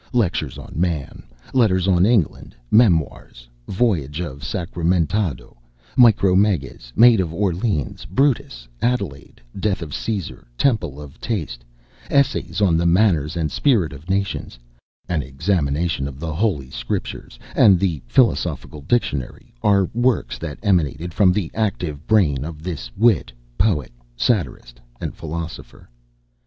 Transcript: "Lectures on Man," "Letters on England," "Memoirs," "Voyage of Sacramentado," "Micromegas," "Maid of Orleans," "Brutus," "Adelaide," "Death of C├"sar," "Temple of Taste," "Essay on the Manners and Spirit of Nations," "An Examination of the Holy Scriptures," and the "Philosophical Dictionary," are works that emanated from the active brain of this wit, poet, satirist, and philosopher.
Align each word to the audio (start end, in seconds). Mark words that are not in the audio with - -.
"Lectures 0.13 0.57
on 0.57 0.71
Man," 0.75 1.21
"Letters 1.53 1.87
on 1.87 2.07
England," 2.07 2.55
"Memoirs," 2.71 3.47
"Voyage 3.67 4.19
of 4.19 4.41
Sacramentado," 4.43 5.55
"Micromegas," 5.95 6.91
"Maid 6.95 7.19
of 7.19 7.31
Orleans," 7.31 8.05
"Brutus," 8.05 8.67
"Adelaide," 8.81 9.39
"Death 9.59 9.83
of 9.83 9.91
C├"sar," 9.91 10.47
"Temple 10.57 10.99
of 10.99 11.21
Taste," 11.21 11.63
"Essay 12.09 12.47
on 12.59 12.77
the 12.77 12.87
Manners 12.87 13.37
and 13.37 13.51
Spirit 13.51 13.93
of 13.93 14.09
Nations," 14.09 14.57
"An 15.07 15.21
Examination 15.21 16.07
of 16.07 16.19
the 16.19 16.33
Holy 16.33 16.71
Scriptures," 16.71 17.37
and 17.55 17.79
the 17.79 18.01
"Philosophical 18.07 18.81
Dictionary," 18.81 19.53
are 19.61 19.85
works 19.93 20.39
that 20.39 20.57
emanated 20.63 21.13
from 21.13 21.31
the 21.31 21.51
active 21.53 22.07
brain 22.07 22.43
of 22.43 22.63
this 22.63 22.89
wit, 22.97 23.31
poet, 23.55 23.91
satirist, 24.17 24.81
and 24.99 25.13
philosopher. 25.13 25.91